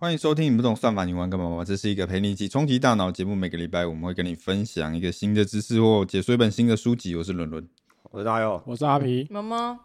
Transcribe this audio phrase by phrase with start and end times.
[0.00, 1.62] 欢迎收听《你不懂算法，你玩干嘛吗？
[1.62, 3.34] 这是一个陪你一起冲击大脑节目。
[3.34, 7.14] 每个礼拜我们会跟你分享一个新的知识或解说一本新的书籍。
[7.14, 7.68] 我是伦伦。
[8.04, 9.78] 我是大佑，我是阿皮，妈妈，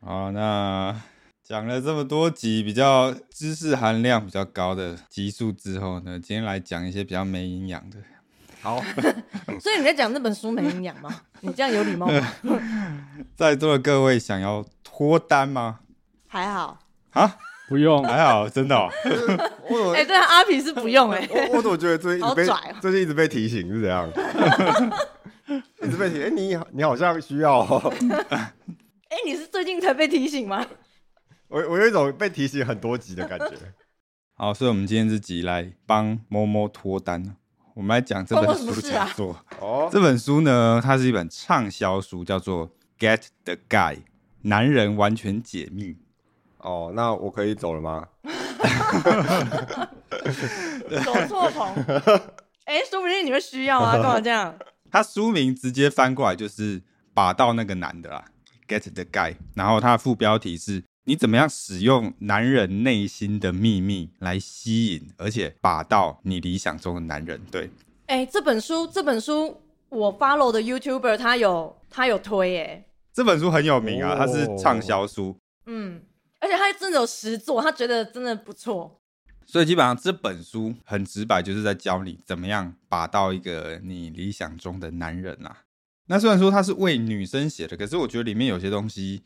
[0.00, 1.00] 好，那
[1.44, 7.98] 讲了这么多集比较知识含量比较高的集数之后呢，今天来讲一些比较没营养的。
[8.62, 8.82] 好，
[9.62, 11.08] 所以你在讲那本书没营养吗？
[11.40, 12.32] 你这样有礼貌吗？
[13.36, 15.78] 在座的各位想要脱单吗？
[16.26, 17.36] 还好，啊，
[17.72, 18.86] 不用，还好，真的、哦。
[19.70, 24.10] 我哎、对啊，阿皮是不用哎、我我怎么觉得最近一直被好拽哦最近一直被提醒是怎样？
[25.82, 27.92] 一直被提，哎、你你好像需要、哦，
[28.28, 30.66] 哎、你是最近才被提醒吗？
[31.48, 33.52] 我我有一种被提醒很多集的感觉。
[34.34, 37.36] 好，所以我们今天这集来帮摸摸脱单。
[37.74, 39.44] 我们来讲这本书事啊讲座。
[39.60, 43.94] 哦，这本书呢，它是一本畅销书，叫做《Get the Guy》，
[44.42, 45.96] 男人完全解密。
[46.62, 48.08] 哦，那我可以走了吗？
[51.04, 51.74] 走错棚。
[52.64, 54.54] 哎、说不定你会需要啊，干嘛这样？
[54.90, 56.80] 他书名直接翻过来就是
[57.12, 58.24] “把到那个男的”啦
[58.68, 59.34] ，“Get the Guy”。
[59.54, 67.40] 然后他的副标题是“你怎么样使用男人内心的秘密来吸引，而且把到你理想中的男人”。
[67.50, 67.70] 对，
[68.06, 75.36] 哎、这本书，这本书我 follow 的 YouTuber 他有他有推哎、这本书很有名啊，哦它是畅销书。
[75.66, 76.00] 嗯，
[76.42, 79.00] 而且他真的有实作，他觉得真的不错。
[79.46, 85.64] 所以基本上这本书很直白，就是在教你怎么样把到一个你理想中的男人啦、
[86.06, 89.22] 那虽然说它是为女生写的，可是我觉得里面有些东西，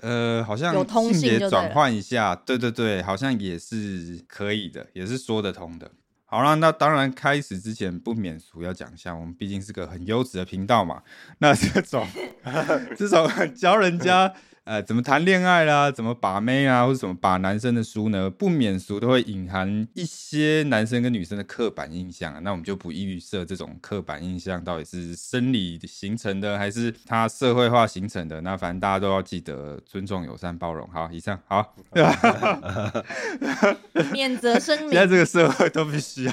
[0.00, 5.90] 呃，好像通性性别转换一下，对对对，好像也是可以的，也是说得通的。
[6.24, 11.02] 好啦，那当然开始之前不免俗要讲一下，我们毕竟是个很优质的频道嘛。
[11.38, 12.06] 那这种
[12.96, 14.32] 这种 教人家
[14.64, 22.38] 呃怎么谈恋爱啦，怎么把妹啊，或者怎么把男生的书呢，不免俗都会隐含一些男生跟女生的刻板印象啊。
[22.40, 28.40] 那我们就不预设这种刻板印象到底是生理形成的，还是它社会化形成的。
[28.42, 30.88] 那反正大家都要记得尊重、友善、包容。
[30.90, 31.74] 好，以上好。
[34.12, 36.32] 免责声现在明，这个社会都必须要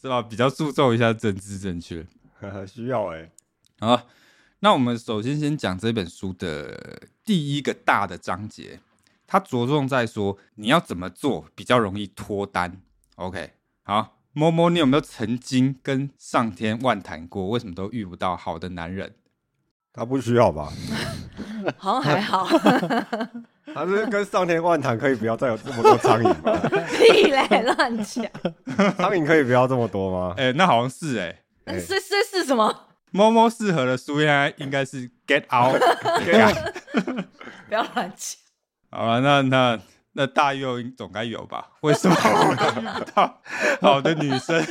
[0.00, 2.06] 是吧，比较注重一下政治正确。
[2.66, 3.28] 需要哎、
[3.80, 4.06] 好，
[4.66, 8.80] 那我们首先先讲这本书的第一个大的章节，
[9.24, 12.76] 它着重在说你要怎么做比较容易脱单。
[13.14, 13.52] OK，
[13.84, 19.14] 好，摸摸，你有没有曾经跟上天万谈过，为什么都遇不到好的男人？
[19.92, 20.72] 他不需要吧？
[21.78, 22.48] 好像还好，
[23.72, 26.58] 他是跟上天万谈，可以不要再有这么多苍蝇吗？
[26.90, 28.26] 屁嘞，乱讲。
[28.96, 30.34] 苍蝇可以不要这么多吗？
[30.36, 32.85] 哎、那好像是哎、哎是是是什么？
[33.10, 35.80] 摸摸适合的书应该应该是 Get Out。
[37.68, 38.38] 不要乱讲。
[38.90, 39.80] 好了，那那
[40.12, 41.70] 那大佑总该有吧？
[41.82, 42.56] 为什么我遇
[42.98, 43.42] 不到
[43.80, 44.64] 好的女生？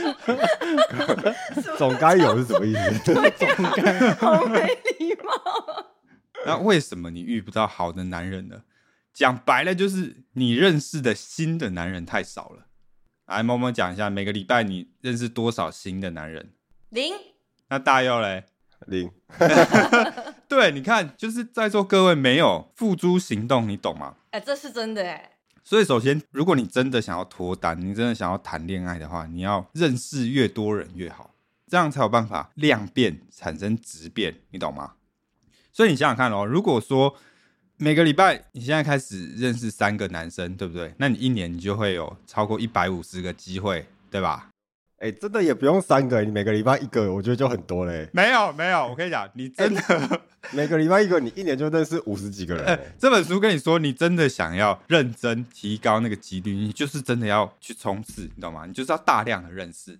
[1.77, 2.99] 总该有是什么意思？
[3.03, 3.15] 总
[3.75, 4.65] 该好没
[4.99, 5.85] 礼貌。
[6.45, 8.61] 那为什么你遇不到好的男人呢？
[9.13, 12.67] 讲白了就是你认识的新的男人太少了。
[13.27, 16.51] 来，猫猫讲一下，每个礼拜你认识多少新的男人？
[16.89, 17.13] 零，
[17.75, 18.45] 那大佑嘞？
[18.87, 19.11] 零，
[20.47, 24.15] 对，你看，就是在座各位没有付诸行动，你懂吗？
[24.31, 25.31] 哎、这是真的哎。
[25.61, 31.31] 所以，首先，如果你真的想要脱单，你真的想要谈恋爱的话，你要认识越多人越好，
[31.67, 34.93] 这样才有办法量变产生质变，你懂吗？
[35.73, 37.13] 所以你想想看哦，如果说
[37.75, 40.93] 每个礼拜你现在开始认识三个男生，对不对？
[40.97, 44.51] 那你一年你就会有超过一百五十个机会，对吧？
[44.97, 48.09] 哎、真的也不用三个，你每个礼拜一个，我觉得就很多嘞。
[48.13, 52.79] 没有，没有，我跟你讲，你真的， 每个礼拜一个，你一年就认识五十几个人。
[52.97, 58.65] 这本书跟你说，你真的想要认真提高那个几率，你就是真的要去冲刺，你懂吗？
[58.65, 59.99] 你就是要大量的认识。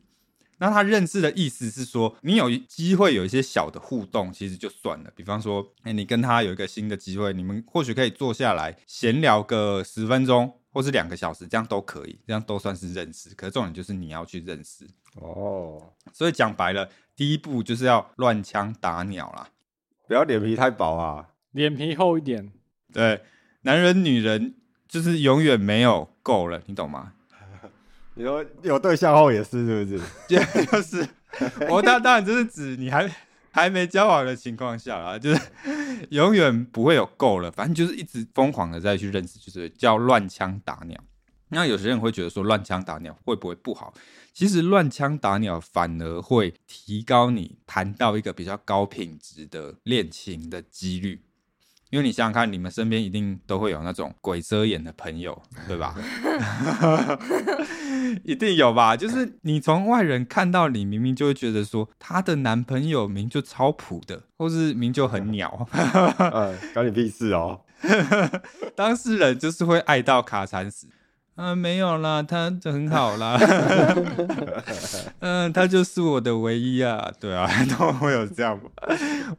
[0.57, 5.11] 那他认识的意思是说，你有机会有一些小的互动，其实就算了。
[5.13, 13.33] 比方说，哎、你跟他有一个新的机会，你们或许可以坐下来闲聊个十分钟，或是两个小时，这样都可以，这样都算是认识。
[13.33, 14.85] 可是重点就是你要去认识。
[15.15, 15.81] 哦，
[16.11, 19.47] 所以讲白了，第一步就是要乱枪打鸟啦。
[20.05, 21.29] 不要脸皮太薄啊！
[21.51, 22.51] 脸皮厚一点，
[22.91, 23.21] 对，
[23.61, 24.55] 男人女人
[24.89, 27.13] 就是永远没有够了，你懂吗？
[28.15, 30.03] 你说有对象后也是，是不是？
[30.27, 31.07] 就就是
[31.69, 33.09] 我当当然就是指你还
[33.55, 35.39] 还没交往的情况下啦， 就是
[36.09, 41.01] 永远不会有够了，反正就是一直疯狂的再去认识，就是叫乱枪打鸟。
[41.47, 43.93] 那有些人会觉得说乱枪打鸟会不会不好？
[44.33, 51.21] 其实乱枪打鸟反而会提高你谈到一个比较高品质的恋情的几率。
[51.95, 55.95] 因因为你想想看，你们身边一定都会有那种鬼遮眼的朋友，对吧？
[58.25, 58.97] 一定有吧？
[58.97, 67.61] 就是你从外人看到你，明明就会觉得说她的男朋友名就超普的，或是名就很鸟，嗯， 关你屁事哦。
[68.75, 70.89] 当事人就是会爱到卡惨死。
[71.35, 73.37] 啊，没有啦，他就很好啦。
[75.19, 77.45] 嗯，他就是我的唯一啊，对啊，
[77.77, 78.69] 都会有这样吧。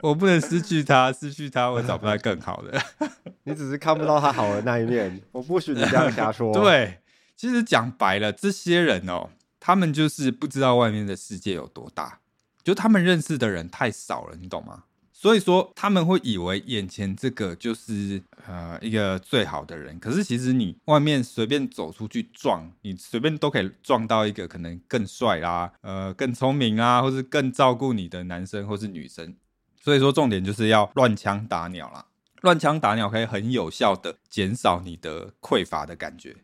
[0.02, 2.78] 我不能失去他，失去他我找不到更好的。
[3.44, 6.98] 你只是看不到他好的那一面，我不许你这样瞎说。，对，
[7.34, 12.18] 其实讲白了，这些人哦，他们就是不知道外面的世界有多大，
[12.62, 14.82] 就他们认识的人太少了，你懂吗？
[15.18, 29.34] 所以说他们会以为眼前这个就是呃一个最好的人，可是其实你外面随便走出去撞，你随便都可以撞到一个可能更帅啦、呃更聪明啊，或是更照顾你的男生或是女生。
[29.82, 32.04] 所以说重点就是要乱枪打鸟啦，
[32.42, 36.36] 乱枪打鸟可以很有效的减少你的匮乏的感觉。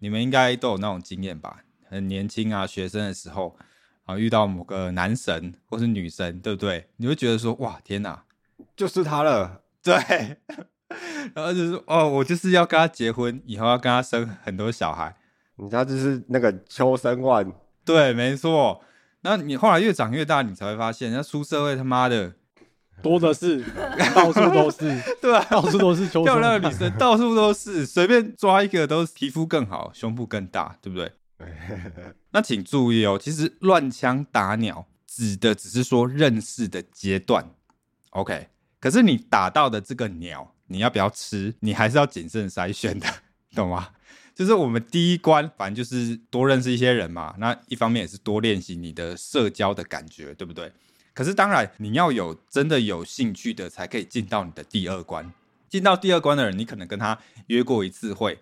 [0.00, 1.62] 你们应该都有那种经验吧？
[1.88, 3.56] 很年轻啊，学生的时候
[4.08, 6.88] 啊，遇到某个男神或是女神，对不对？
[6.96, 8.24] 你会觉得说，哇，天哪，
[8.74, 9.60] 就是他了。
[9.82, 9.94] 对，
[11.34, 15.14] 然后就是哦，我就是要跟他结婚，以后要跟他生很多小孩。
[15.56, 17.52] 你家就是那个秋生万，
[17.84, 18.80] 对，没错。
[19.20, 22.32] 那你后来越长越大，你才会发现，那出社会他妈的，
[23.02, 23.62] 多的是，
[24.14, 31.12] 到处都是， 对啊，到处都是秋漂亮的女生到处都是，随便抓一个都是皮肤更好，胸部更大，对不对？
[32.32, 37.54] 那请注意哦，其实乱枪打鸟指的只是说认识的阶段
[38.10, 38.48] ，OK。
[38.80, 41.54] 可是你打到的这个鸟，你要不要吃？
[41.60, 43.06] 你还是要谨慎筛选的，
[43.54, 43.90] 懂吗？
[44.34, 47.34] 就是我们第一关，反正就是多认识一些人嘛。
[47.38, 50.72] 那一方面也是多练习你的社交的感觉，对不对？
[51.12, 55.32] 可是当然，你要有真的有兴趣的，才可以进到你的第二关。
[55.68, 57.18] 进到第二关的人，你可能跟他
[57.48, 58.38] 约过一次会，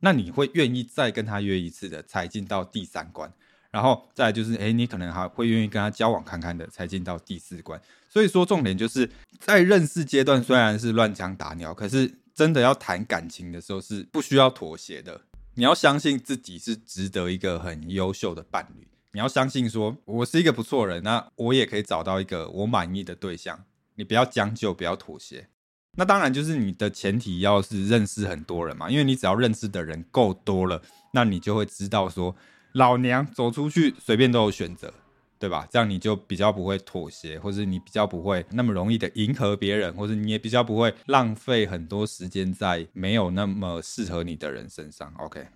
[0.00, 3.32] 那你会愿意再跟他约一次的，才进到第三关。
[3.70, 7.80] 然后再就是，哎，你可能还会愿意跟他交往看看的，才进到第四关。
[8.08, 9.08] 所以说，重点就是
[9.38, 15.20] 在认识阶段虽然是乱枪打鸟，可是真的要谈感情的时候是不需要妥协的。
[15.54, 23.64] 你要相信自己是值得一个很优秀的伴侣，你要相信说我是一个不错人，那我也可以找到一个我满意的对象。
[23.94, 25.48] 你不要将就，不要妥协。
[25.96, 30.80] 那当然就是你的前提要是认识很多人嘛，因为你只要认识的人够多了，
[31.12, 32.34] 那你就会知道说，
[32.72, 34.94] 老娘走出去随便都有选择，
[35.38, 35.66] 对吧？
[35.70, 45.12] 这样你就比较不会妥协，或者你比较不会那么容易的迎合别人，或者你也比较不会浪费很多时间在没有那么适合你的人身上。
[45.18, 45.48] OK，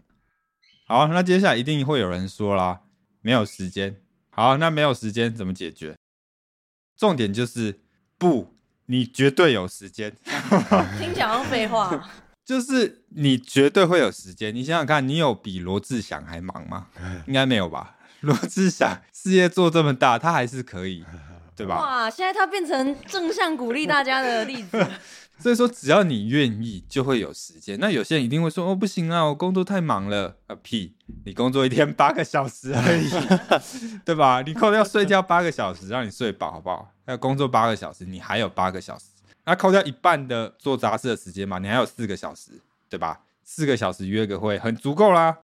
[0.86, 2.80] 好，那接下来一定会有人说啦，
[3.22, 3.96] 没有时间。
[4.30, 5.94] 好，那没有时间怎么解决？
[6.96, 7.80] 重点就是
[8.18, 8.53] 不，
[8.86, 10.12] 你绝对有时间。
[10.98, 12.08] 听起来好像废话。
[12.44, 14.54] 就是你绝对会有时间。
[14.54, 16.88] 你想想看，你有比罗志祥还忙吗？
[17.26, 17.96] 应该没有吧？
[18.20, 21.04] 罗志祥事业做这么大，他还是可以，
[21.56, 21.76] 对吧？
[21.80, 24.86] 哇，现在他变成正向鼓励大家的例子。
[25.38, 27.78] 所以说，只要你愿意，就会有时间。
[27.80, 30.94] 那有些人一定会说：“哦，不行啊，我工作太忙了。”啊屁！
[31.24, 33.10] 你工作一天八个小时而已，
[34.06, 34.40] 对吧？
[34.42, 36.88] 你扣掉睡觉八个小时，让你睡饱，好不好？
[37.06, 39.06] 要工作八个小时，你还有八个小时。
[39.44, 42.52] 那扣掉一半的做杂事的时间嘛，你还有四个小时，
[42.88, 43.20] 对吧？
[43.42, 45.38] 四个小时约个会，很足够啦。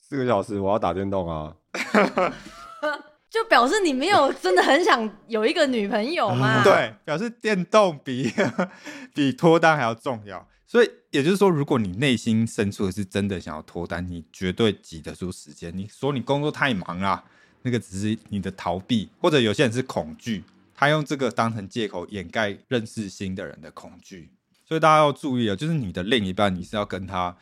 [0.00, 1.54] 四个小时我要打电动啊。
[3.32, 8.30] 就表示你没有真的很想有一个女朋友嘛？， 对，表示电动比
[9.14, 10.46] 比脱单还要重要。
[10.66, 15.74] 所以也就是说，如果你内心深处是真的想要脱单，你绝对挤得出时间。
[15.74, 17.24] 你说你工作太忙啦，
[17.62, 24.30] 那个只是你的逃避，或者有些人是恐惧，他用这个当成借口掩盖认识新的人的恐惧。
[24.66, 27.34] 所以大家要注意啊，就是你的另一半，你是要跟他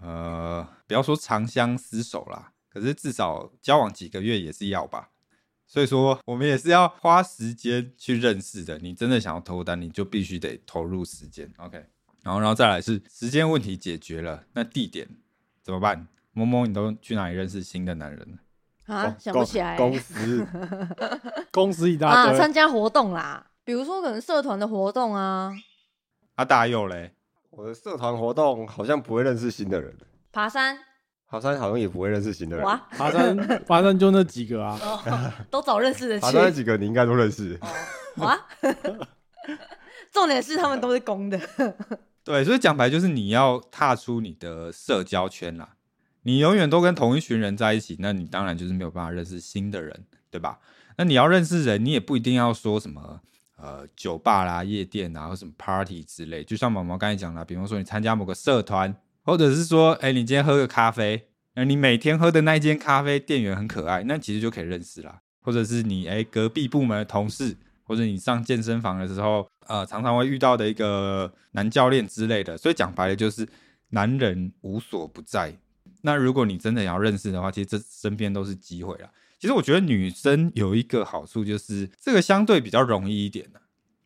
[0.00, 5.08] 呃，不要说长相厮守啦，可是至少交往几个月也是要吧。
[5.72, 8.76] 所以说，我们也是要花时间去认识的。
[8.78, 11.48] 你真的想要脱单，你就必须得投入时间。
[11.58, 11.78] OK，
[12.24, 15.08] 然后，然后再来是时间问题解决了，那地点
[15.62, 16.08] 怎么办？
[16.32, 18.92] 萌萌，你都去哪里认识新的男人了？
[18.92, 20.44] 啊，公想不起来公司
[21.52, 25.52] 公司一大啊，堆，参加活动啦，比如说可能社团的活动啊，
[26.34, 27.12] 啊，大佑嘞？
[27.50, 29.96] 我的社团活动好像不会认识新的人，
[30.32, 30.76] 爬山
[31.30, 32.66] 爬山好像也不会认识新的人。
[32.66, 37.58] 哇，爬山 爬山就那几个啊，哦，都找认识的 爬山那去几个你应该都认识。
[38.16, 38.36] 哇。
[40.12, 41.38] 重点是他们都是公的，
[42.24, 45.76] 对，所以讲白就是你要踏出你的社交圈啦。
[46.22, 50.58] 你永远都跟同一群人在一起，那你当然就是没有办法认识新的人，对吧？
[50.98, 53.20] 那你要认识人，你也不一定要说什么
[53.56, 56.42] 呃酒吧啦、夜店啊，或什么 party 之类。
[56.42, 65.20] 就像毛毛刚才讲了，比方说你参加某个社团，或者是说，哎，你今天喝个咖啡，那你每天喝的那一间咖啡店员很可爱，那其实就可以认识啦。
[65.42, 72.58] 或者是你哎隔壁部门的同事，或者你上健身房的时候，呃，常常会遇到的一个男教练之类的。
[72.58, 73.48] 所以讲白了就是，
[73.90, 75.56] 男人无所不在。
[76.02, 79.10] 那如果你真的要认识的话，其实这身边都是机会啦。
[79.38, 83.60] 其实我觉得女生有一个好处，就是这个相对比较容易一点的。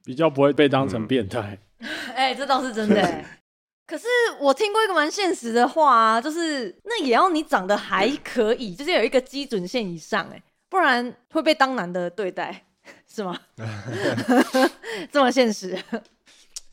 [0.04, 1.58] 比较不会被当成变态。
[2.14, 3.24] 哎、这倒是真的、欸。
[3.86, 4.06] 可是
[4.40, 12.64] 我听过一个蛮现实的话啊，就是那也要你长得还可以，就是有一个基准线以上、哎，不然会被当男的对待，
[13.06, 13.38] 是吗？
[15.12, 15.78] 这么现实？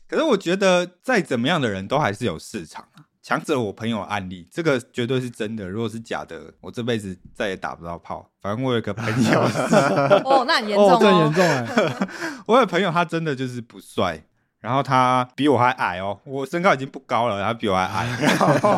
[0.08, 3.04] 可是我觉得再怎么样的人都还是有市场啊。
[3.22, 5.68] 强者我朋友案例，这个绝对是真的。
[5.68, 8.28] 如果是假的，我这辈子再也打不到炮。
[8.40, 9.76] 反正我有个朋友是，
[10.26, 11.32] 哦，那很严重哦，这很哦严。
[11.32, 12.08] 重哎。
[12.46, 14.20] 我有朋友他真的就是不帅，
[14.62, 18.70] 然后他比我还矮哦，我身高已经不高了，他比我还矮， 然后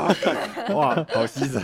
[0.75, 1.61] 哇， 好牺牲。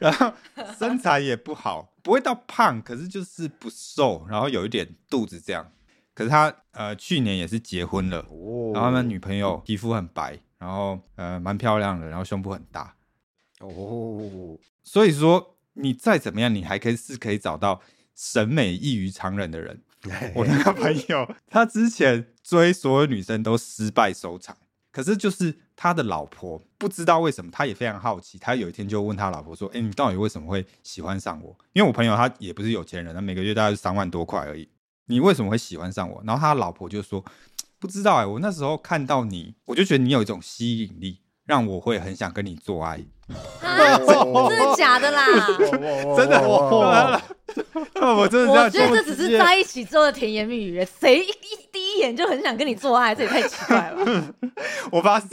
[0.00, 0.32] 然后
[0.78, 5.70] 身材也不好，不会到胖，可是就是不瘦，然后有一点肚子这样。
[6.14, 12.94] 可是他呃去年也是结婚了，哦然后他女朋友皮肤很白，然后呃蛮漂亮的，然后胸部很大，
[13.60, 17.82] 哦，所以说你再怎么样，你还可以是可以找到
[18.16, 19.82] 审美异于常人的人。
[20.34, 24.56] 我那个朋友，他之前追所有女生都失败收场，
[24.92, 28.38] 可是就是他的老婆不知道为什么，他也非常好奇。
[28.38, 34.68] 他有一天就问他老婆说：“哎、你到底为什么会喜欢上我？”因为我朋友他也不是有钱人，他每个月大概是三万多块而已。
[35.06, 36.22] 你为什么会喜欢上我？
[36.24, 37.24] 然后他老婆就说
[37.80, 43.04] ：“不知道哎、我那时候看到你，我就觉得你有一种吸引力，让我会很想跟你做爱。
[43.62, 45.26] 啊，真的假的啦？
[46.16, 54.24] 真的，我我真的这我样觉得这只是在一起之后的甜言蜜语，谁一一第一眼就很想跟你做爱，这也太奇怪了。
[54.90, 55.26] 我发誓，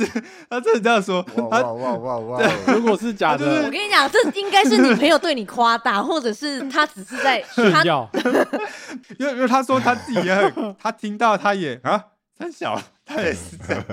[0.49, 2.51] 他真的这样说，他哇哇哇哇哇！
[2.67, 8.09] 如果是假的我跟你讲，这应该是你朋友对你夸大，或者是他只是在他炫耀，
[9.17, 12.03] 因为因为他说他自己也很，他听到他也啊，
[12.37, 13.83] 很小，他也是这样。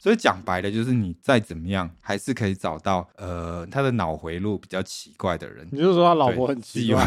[0.00, 5.68] 所以讲白了，就是你再怎么样，还是可以找到呃他的脑回路比较奇怪的人。
[5.70, 7.06] 你就说他老婆很奇怪，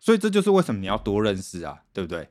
[0.00, 2.28] 所以这就是为什么你要多认识啊，对不对？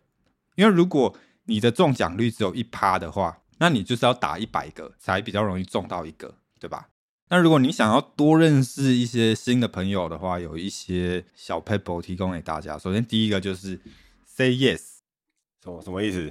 [0.55, 1.15] 因为如果
[1.46, 6.89] 你的中奖率只有一趴的话，那你就是要打一百个才比较容易中到一个，对吧？
[7.29, 12.77] 那如果你想要多认识一些新的朋友的话，有一些小 paper 提供给大家。
[12.77, 13.79] 首先第一个就是
[14.25, 14.81] say yes，
[15.63, 16.29] 什么什么意思？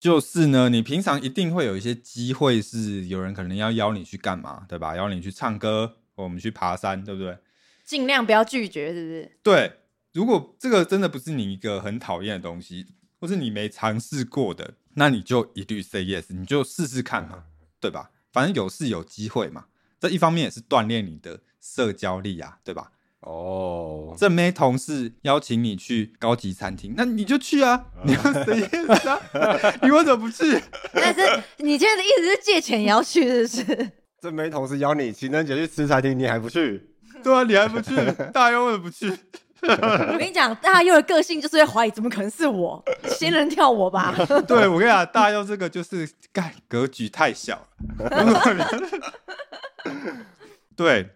[0.00, 4.96] 就是呢，你平常一定会有一些机会是有人可能要邀你去干嘛，对吧？
[4.96, 7.36] 邀你去唱歌，我们去爬山，对不对？
[7.84, 9.38] 尽量不要拒绝，是不是？
[9.42, 9.80] 对，
[10.14, 12.86] 如果这个真的不是你一个很讨厌的东西，
[13.20, 17.44] 或是你没尝试过的，那你就一律 say yes，你就试试看嘛，
[17.78, 18.10] 对吧？
[18.32, 19.66] 反正有事有机会嘛。
[19.98, 22.92] 这一方面也是锻炼你的社交力啊，对吧？
[23.20, 29.20] 哦，正妹同事邀请你去高级餐厅，那你就去啊，你要 say yes 啊，
[29.82, 30.58] 你为什么不去？
[30.94, 31.20] 但是
[31.58, 33.90] 你现在的意思是借钱也要去，是不是？
[34.22, 36.88] 这没同事邀你情人节去吃餐厅，你还不去？
[37.22, 37.94] 对啊，你还不去？
[38.32, 39.12] 大优为什么不去？
[39.62, 42.82] 我跟你讲，大佑的个性就是会怀疑，怎么可能是我？
[43.04, 44.14] 仙人跳我吧？
[44.48, 47.66] 对我跟你讲，大佑这个就是干格局太小
[47.98, 48.42] 了。
[50.74, 51.10] 对，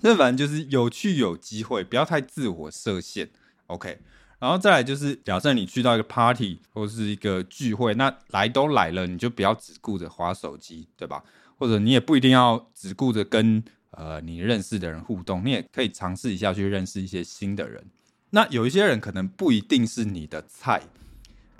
[0.00, 3.30] 这反正就是有趣有机会，不要太自我设限。
[3.66, 3.98] OK，
[4.38, 11.22] 然后再来就是，假设你去到一个 party 或是一个聚会，那来都来了，你就不要只顾着划手机，对吧？
[11.58, 17.84] 或者你也不一定要只顾着跟呃你认识的人互动，你也可以尝试一下去认识一些新的人。
[18.30, 20.82] 那有一些人可能不一定是你的菜，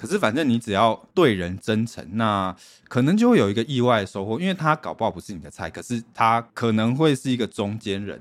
[0.01, 2.57] 可是反正你只要对人真诚，那
[2.89, 8.19] 可能就会有一个意外的收获，因为他搞不好不是你的菜，可是他可能会是一个中间人，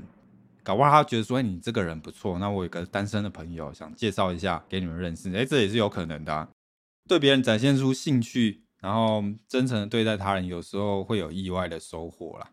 [0.61, 6.49] 搞不好他觉得说，哎、你这个人不错，那我有个单身的朋友想介绍一下给你们认识，哎、这也是有可能的、
[7.07, 12.49] 对别人展现出兴趣，然后真诚的对待他人，有时候会有意外的收获啦。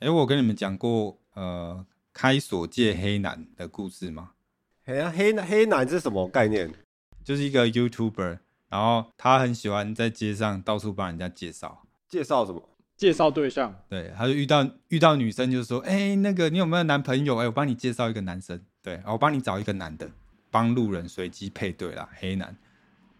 [0.00, 1.82] 哎、我跟你们讲过呃
[2.12, 4.32] 开锁界黑男的故事吗？
[4.84, 6.70] 黑啊黑黑男是什么概念？
[7.24, 8.38] 就是一个 YouTuber，
[8.68, 11.82] 然后他很喜欢在街上到处帮人家介绍。
[12.08, 12.68] 介绍什么？
[12.96, 17.36] 介绍对象，对，他就遇到遇到女生，就说：“哎、那个你有没有男朋友？
[17.38, 20.08] 哎、我帮你介绍一个男生，对，我帮你找一个男的，
[20.48, 22.56] 帮路人随机配对啦，黑男。”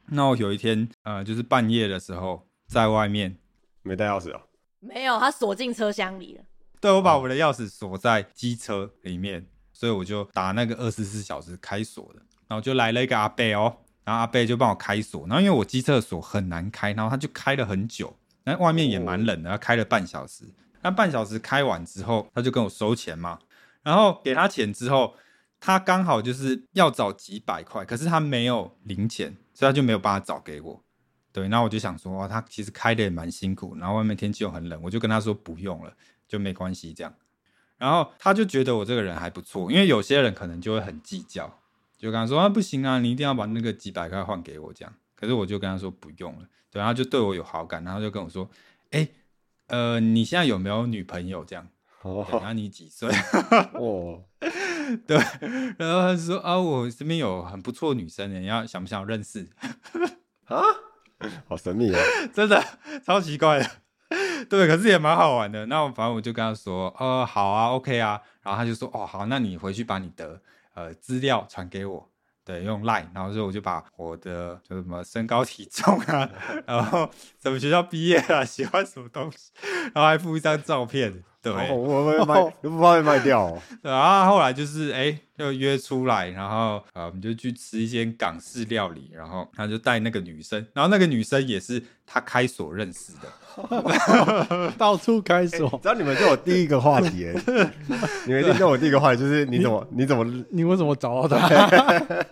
[0.07, 3.37] 那我有一天，呃，就是半夜的时候，在外面，
[3.83, 4.43] 没带钥匙哦。
[4.79, 6.45] 没有，他锁进车厢里了。
[6.81, 20.45] 对我把我的钥匙锁在机车里面，所以我就打那个二十四小时开锁的，然后就来了一个阿伯哦，然后阿贝就帮我开锁，然后因为我机车锁很难开，然后他就开了很久，那外面也蛮冷的，他开了半小时。
[20.83, 23.39] 那半小时开完之后，他就跟我收钱嘛，
[23.83, 25.15] 然后给他钱之后，
[25.59, 30.85] 他刚好就是要找几百块，可是他没有零钱，所以他就没有办法找给我。
[31.33, 35.93] 对，那我就想说，哇，他其实开的也蛮辛苦，然后外面天气又很冷，我就跟他说不用了，
[36.29, 37.13] 就没关系这样。
[37.79, 41.61] 然后他就觉得我这个人还不错，因为有些人可能就会很计较，
[42.05, 44.95] 就跟他说啊，不行啊，你一定要把那个几百块换给我这样。
[45.17, 48.47] 可是我就跟他说不用了，对，然后就对我有好感，然后就跟我说，
[48.91, 49.09] 哎，
[49.69, 51.67] 呃，你现在有没有女朋友这样？
[52.03, 53.09] 哦然后你几岁？
[53.73, 54.23] 哦，
[55.07, 55.17] 对，
[55.79, 59.49] 然后他就说啊，我身边有很不错的女生，你要想不想认识？
[60.45, 60.61] 啊
[61.49, 61.99] 好神秘啊！
[62.35, 62.63] 真的
[63.03, 63.71] 超奇怪的，
[64.51, 65.65] 对，可是也蛮好玩的。
[65.67, 68.21] 那我反正我就跟他说，呃，好啊，OK 啊。
[68.43, 70.43] 然后他就说，哦，好，那你回去把你的
[70.75, 72.11] 呃资料传给我，
[72.45, 73.09] 对，用 Line。
[73.14, 76.31] 然后所以我就把我的就什么身高体重啊，
[76.66, 77.11] 然后
[77.43, 79.50] 什么学校毕业啊， 喜欢什么东西，
[79.95, 81.69] 然后还附一张照片，对。
[81.69, 83.63] 哦我会卖，都不怕被卖掉哦。
[83.83, 95.69] 对，然后后来就是哎，就约出来，然后啊，我们就去吃一间港式料理，然后他就带那个女生，然后那个女生也是他开锁认识的， 到处开锁。
[95.83, 97.71] 只要你们就我 第一个话题，哎，
[98.27, 102.25] 你们一定跟我第一个话题就是你怎么你怎么你你为什么找到他？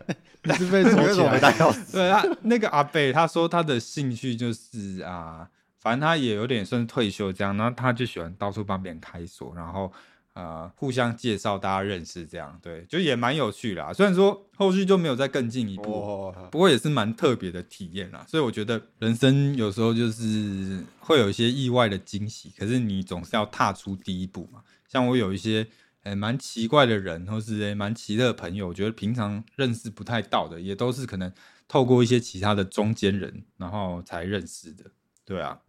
[0.44, 1.54] 你是被为锁起什么没带来？
[1.58, 1.92] 钥匙？
[1.92, 5.46] 对啊那个阿贝，他说他的兴趣就是啊，
[5.82, 9.92] 反正他也有点算是退休这样，然后他就喜欢到处帮别人开锁，然后
[10.34, 13.92] 呃互相介绍大家认识这样，对，就也蛮有趣啦。
[13.92, 24.62] 虽然说后续就没有再更进一步，哦，不过也是蛮特别的体验啦，所以我觉得人生有时候就是会有一些意外的惊喜，可是你总是要踏出第一步嘛。
[24.86, 25.66] 像我有一些
[26.04, 31.32] 诶蛮奇怪的人，或是诶蛮奇特的朋友，我觉得平常认识不太到的，也都是可能
[31.66, 34.84] 透过一些其他的中间人，然后才认识的。
[35.24, 35.60] 对啊，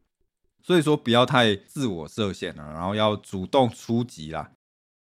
[0.63, 4.51] 所以说不要太自我设限了，然后要主动出击啦。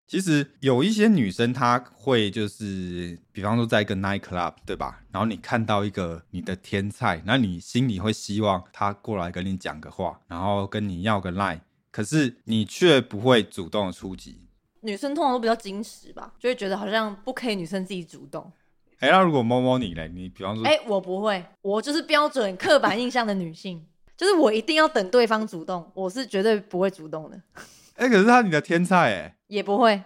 [0.06, 5.02] 其实有一些女生，她会就是，比方说在一个 night club，对吧？
[5.10, 11.58] 然后你看到一个你的天菜，那你心里会希望她过来跟你讲个话，然后跟你要个 line，
[11.90, 14.42] 可是你却不会主动出击。
[14.82, 18.52] 女生通常都比较矜持吧，就会觉得好像不可以女生自己主动。
[19.00, 23.84] 哎，那如果摸摸你嘞，你比方说，哎、我不会，我就是标准刻板印象的女性，
[24.16, 27.38] 就是我一定要等对方主动，我是绝对不会主动的，
[27.96, 30.02] 哎，可是他你的天菜，哎，也不会。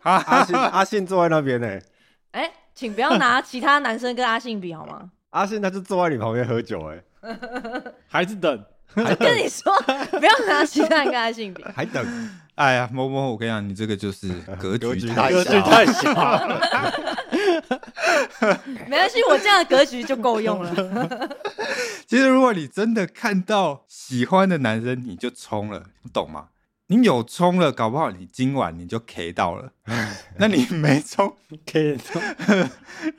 [0.00, 1.78] 哈 阿信阿信坐在那边呢，
[2.32, 5.10] 哎、请不要拿其他男生跟阿信比好吗？
[5.30, 7.02] 阿信他就坐在你旁边喝酒，哎，
[8.06, 8.64] 还是等？
[8.96, 9.74] 我跟你说，
[10.20, 11.64] 不要拿其他人跟阿信比。
[11.74, 14.28] 还等哎呀，某某，我跟你讲，你这个就是
[14.60, 15.62] 格格局局太小格局小。
[15.62, 16.60] 太小了。
[18.88, 21.28] 没关系，我这样的格局就够用了。
[22.14, 26.50] 其实，如果你真的看到喜欢的男生，你就冲了，你懂吗？
[26.86, 29.72] 你有冲了，搞不好你今晚你就 K 到了。
[30.38, 31.98] 那你没冲，可以，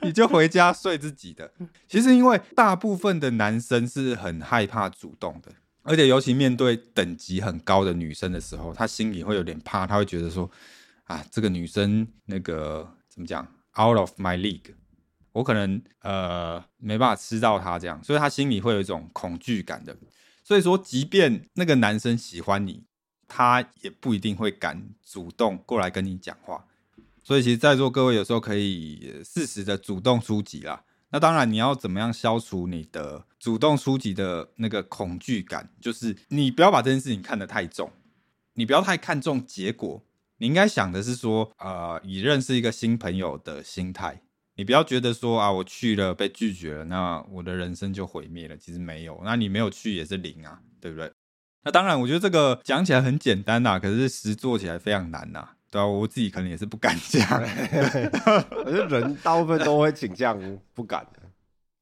[0.00, 1.52] 你就回家睡自己的。
[1.86, 10.50] 其实，因为大部分的男生是很害怕主动的，而且尤其面对等级很高的女生的时候，他心里会有点怕，他会觉得说：
[11.04, 13.46] 啊，这个女生那个怎么讲
[13.78, 14.72] ，out of my league。
[15.36, 19.94] 我可能呃没办法吃到他这样，所以他心里会有一种恐惧感的。
[20.42, 22.84] 所以说，即便那个男生喜欢你，
[23.28, 26.64] 他也不一定会敢主动过来跟你讲话。
[27.22, 30.84] 所以，其实，在座各位有时候可以适时的主动出击啦。
[31.10, 35.68] 那当然，你要怎么样消除你的主动出击的那个恐惧感？
[35.80, 37.92] 就是你不要把这件事情看得太重，
[38.54, 40.02] 你不要太看重结果。
[40.38, 44.22] 你应该想的是说，呃，以认识一个新朋友的心态，
[44.56, 48.56] 你不要觉得说啊，我去了被拒绝了，那我的人生就毁灭了。
[48.56, 51.10] 其实没有，那你没有去也是零啊，对不对？
[51.62, 57.22] 那当然，我觉得这个讲起来很简单呐、可是实做起来非常难呐、对啊，我自己可能也是不敢讲。
[58.64, 60.38] 我觉得人大部分都会倾向
[60.72, 61.20] 不敢的，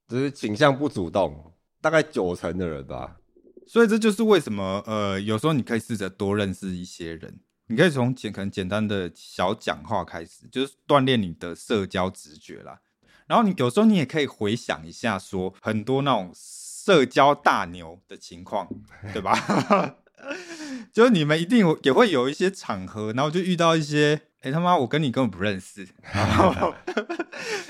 [0.08, 3.18] 只是倾向不主动，大概九成的人吧。
[3.66, 12.80] 所以这就是为什么呃，有时候你可以试着多认识一些人，你可以从简可能简单的小讲话开始，就是锻炼你的社交直觉啦。
[13.26, 18.68] 然后你有时候你也可以回想一下，说很多那种社交大牛的情况，
[19.12, 19.34] 对吧？
[20.92, 26.74] 就是你们一定也会有一些场合，然后就遇到一些，哎、他妈我跟你根本不认识， 然后，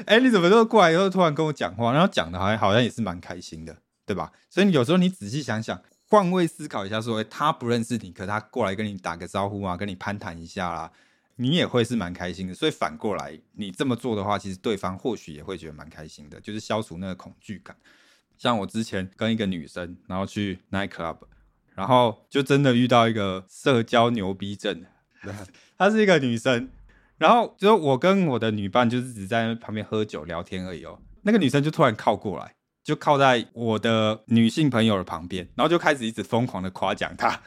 [0.07, 4.33] 哎、你怎么都过来以后突然跟我讲话，然后讲的好像好像也是蛮开心的，对吧？
[4.51, 10.93] 所以你有时候你仔细想想，换位思考一下说，诶他不认识你，可他过来跟你打个招呼啊，跟你攀谈一下啦，
[11.37, 12.55] 你也会是蛮开心的。
[12.55, 17.77] 所以反过来，你这么做的话，其实对方或许也会觉得蛮开心的，就是消除那个恐惧感。
[18.37, 21.19] 像我之前跟一个女生，然后去 night club，
[21.75, 24.85] 然后就真的遇到一个社交牛逼症，
[25.79, 26.69] 她是一个女生，
[27.17, 31.01] 然后就我跟我的女伴就是只在旁边喝酒聊天而已哦。
[31.23, 37.41] 那个女生就突然靠过来，就靠在我的女性朋友的旁边，然后就开始一直疯狂的夸奖她，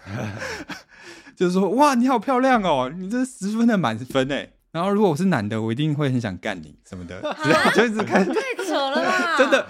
[1.37, 4.49] 就是说哇你好漂亮哦，你这十分的满分哎。
[4.69, 7.19] 然后如果我是男的，我一定会很想干你什么的，
[7.73, 9.37] 就一直开始太扯了吧！
[9.39, 9.65] 真的，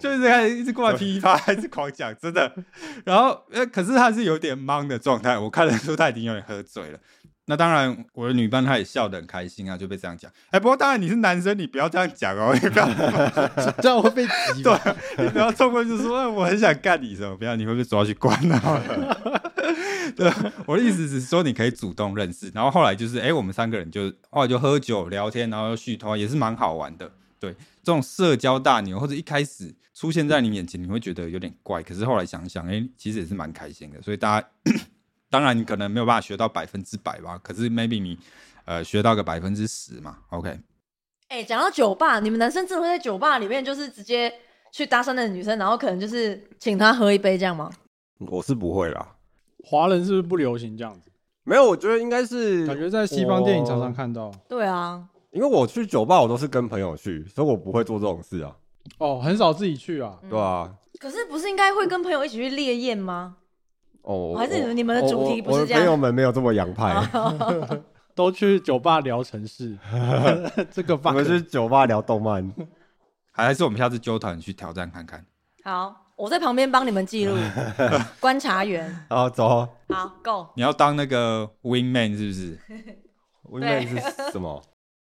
[0.00, 2.52] 就一直开始一直过来噼啪，一直狂讲，真的。
[3.04, 6.98] 然后呃，可是他是有点懵的状态，我看得出他已经有点喝醉了。
[7.48, 10.30] 那当然，我的女伴她也笑得很开心啊，就被这样讲。
[10.50, 12.86] 哎，不过当然你是男生，你不要这样讲哦， 你不要
[13.80, 14.78] 这样会被挤吧。
[15.16, 18.82] 对，你不要冲过去说哎我很想干你什么，不要你会被抓去关啊。
[20.14, 20.30] 对，
[20.66, 27.10] 我的意思是说你可以主动认识，然后后来就是哎，我们三个人就后来就喝酒聊天，然后又续托，也是蛮好玩的。
[27.40, 34.02] 对，这种社交大牛或者一开始出现在你眼前，你会觉得有点怪，可是后来想想，哎，其实也是蛮开心的。
[34.02, 34.46] 所以大家。
[35.30, 38.18] 当然，你可能没有办法学到百分之百吧，可是 maybe 你
[38.64, 40.58] 呃学到个百分之十嘛，OK。
[41.28, 44.32] 哎，讲到酒吧，你们男生真的会在酒吧里面就是直接
[44.72, 47.70] 去搭讪那个女生，然后可能就是请她喝一杯这样吗？
[48.18, 49.16] 我是不会啦，
[49.64, 51.10] 华人是不是不流行这样子？
[51.44, 54.30] 没有，我觉得应该是感觉在西方电影常常看到。
[54.48, 58.56] 对啊，因为我去酒吧，我都是跟朋友去，所以我不会做这种事啊。
[58.98, 60.18] 哦，很少自己去啊。
[60.30, 60.74] 对啊。
[60.98, 63.36] 可是不是应该会跟朋友一起去烈焰吗？
[64.08, 65.82] 哦，还是你们的主题不是这样？
[65.82, 66.96] 朋友们没有这么洋派，
[68.16, 69.76] 都去酒吧聊城市。
[70.72, 72.50] 这个我们是酒吧聊动漫，
[73.30, 75.22] 还是我们下次揪团去挑战看看？
[75.62, 77.36] 好，我在旁边帮你们记录，
[78.18, 79.04] 观察员。
[79.10, 79.68] 好，走。
[79.90, 80.46] 好，Go。
[80.54, 82.58] 你要当那个 Wingman 是不是
[83.50, 84.62] ？Wingman 是什么？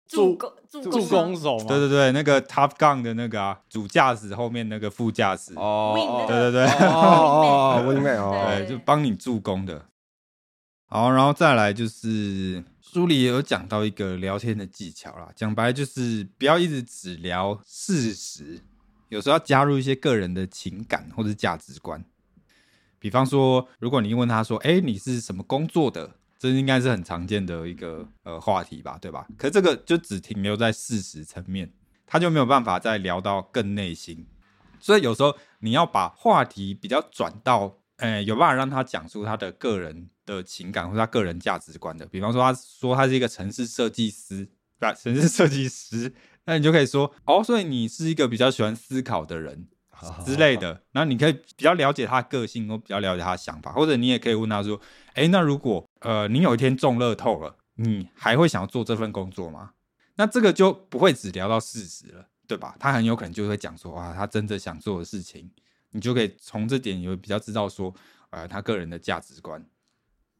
[0.09, 1.65] 助攻助攻手吗？
[1.67, 9.85] 对对对，那个 Top Gun 的那个啊，主驾驶后面那个副驾驶哦，对对对，哦，Wingman 哦，对，就帮你助攻的。
[10.87, 18.61] 好， 然后再来就是书里也有讲到一个聊天的技巧啦，讲白就是不要一直只聊事实，
[19.09, 22.03] 有时候要加入一些个人的情感或者价值观。
[22.97, 29.27] 比方说，如果你问他说：“哎，你是什么工作的？”这应该是很常见的一个呃话题吧，对吧？
[29.37, 31.73] 可这个就只停留在事实层面，
[32.07, 34.25] 他就没有办法再聊到更内心。
[34.79, 42.05] 所以有时候你要把话题比较转到，呃，有办法让他讲出他的个人的情感或者他个人价值观的。
[42.05, 44.45] 比方说，他说他是一个城市设计师，
[44.79, 44.93] 对吧？
[44.93, 46.13] 城市设计师，
[46.45, 49.67] 那你就可以说，哦，所以你是一个比较喜欢思考的人。
[50.25, 54.79] 之类的，然后你可以比较了解他的个性，或比较了解他的想法，或者你也可以问他说
[55.13, 59.71] ：“哎，那如果呃你有一天中乐透了，你还会想要做这份工作吗？”
[60.15, 62.75] 那这个就不会只聊到事实了，对吧？
[62.79, 65.49] 他很有可能就会讲说：“啊，他真的想做的事情。”
[65.91, 67.91] 你就可以从这点有比较知道说，
[68.29, 69.65] 呃，他个人的价值观。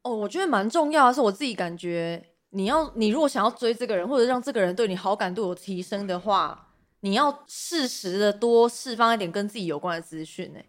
[0.04, 6.69] 哦，我觉得蛮重要的是，我自己感觉，你要你如果想要追这个人，或者让这个人对你好感度有提升的话。
[7.02, 10.60] 你要适时的多释放一点跟自己有关的资讯呢，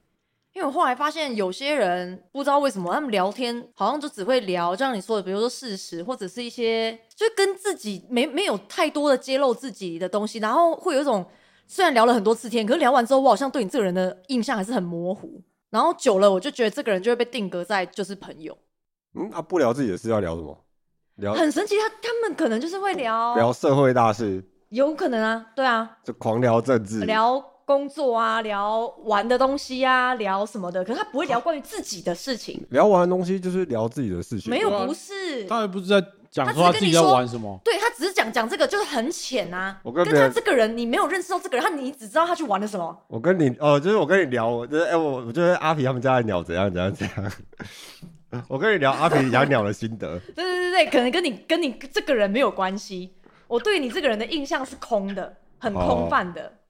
[0.53, 11.25] 因为我后来发现有些人不知道为什么他们聊天好像就只会聊，就像你说的，比如说事实或者是一些就跟自己没没有太多的揭露自己的东西，然后会有一种
[11.67, 18.57] 虽然聊了很多次天，可是聊完之后我好像对你这个人的印象还是很模糊，然后久了我就觉得这个人就会被定格在就是朋友。
[19.15, 20.65] 嗯，他不聊自己的事要聊什么？
[21.17, 24.43] 聊很神奇，他他们可能就是会聊聊社会大事。
[24.71, 30.85] 有可能啊，对啊，就狂聊政治，聊工作啊，聊玩的东西啊，聊什么的。
[30.85, 32.65] 可是他不会聊关于自己的事情。
[32.71, 34.49] 聊完的东西就是聊自己的事情。
[34.49, 35.45] 没有，不是。
[35.47, 37.61] 他也不是在讲说他自己在玩什么。
[37.65, 39.81] 对他只是讲讲这个，就是很浅啊。
[39.83, 42.97] 我跟他这个人，你没有认识到这个人，他你只知道他去玩了什么。
[43.09, 47.33] 我跟你哦，就是我跟你聊，我就是哎，我我觉得阿皮他们家的鸟怎样怎样怎样。
[48.47, 50.17] 我跟你聊阿皮养鸟的心得。
[50.37, 53.13] 对对对对，可能跟你跟你这个人没有关系。
[53.51, 56.61] 我对你这个人的印象是空的，很空泛的。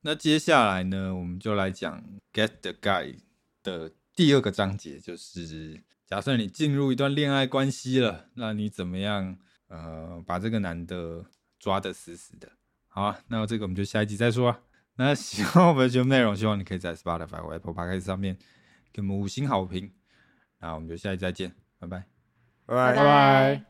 [0.00, 3.14] 那接下来呢，我们就来讲《Get the Guy》
[3.62, 9.36] 的第二个章节，就是假设你进入一段恋爱关系了，那你怎么样？
[9.68, 11.26] 呃，把这个男的
[11.58, 12.50] 抓得死死的。
[12.88, 14.60] 好啊，那这个我们就下一集再说啊。
[14.96, 18.38] 那喜欢我们的节目内容，希望你可以在 Spotify 或 Apple Podcast 上面
[18.90, 19.92] 给我们五星好评。
[20.60, 22.06] 那我们就下一集再见，拜拜，
[22.64, 23.67] 拜拜拜。